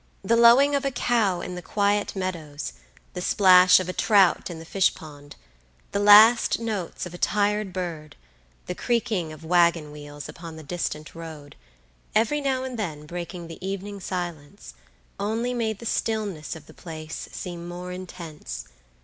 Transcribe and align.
The 0.23 0.35
lowing 0.35 0.73
of 0.73 0.83
a 0.83 0.89
cow 0.89 1.41
in 1.41 1.53
the 1.53 1.61
quiet 1.61 2.15
meadows, 2.15 2.73
the 3.13 3.21
splash 3.21 3.79
of 3.79 3.87
a 3.87 3.93
trout 3.93 4.49
in 4.49 4.57
the 4.57 4.65
fish 4.65 4.95
pond, 4.95 5.35
the 5.91 5.99
last 5.99 6.57
notes 6.59 7.05
of 7.05 7.13
a 7.13 7.19
tired 7.19 7.71
bird, 7.71 8.15
the 8.65 8.73
creaking 8.73 9.31
of 9.31 9.45
wagon 9.45 9.91
wheels 9.91 10.27
upon 10.27 10.55
the 10.55 10.63
distant 10.63 11.13
road, 11.13 11.55
every 12.15 12.41
now 12.41 12.63
and 12.63 12.79
then 12.79 13.05
breaking 13.05 13.47
the 13.47 13.63
evening 13.63 13.99
silence, 13.99 14.73
only 15.19 15.53
made 15.53 15.77
the 15.77 15.85
stillness 15.85 16.55
of 16.55 16.65
the 16.65 16.73
place 16.73 17.29
seem 17.31 17.67
more 17.67 17.91
intense. 17.91 18.69